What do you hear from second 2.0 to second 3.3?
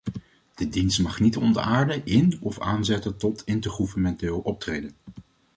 in of aanzetten